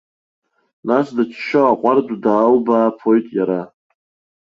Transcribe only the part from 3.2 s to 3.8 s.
иара.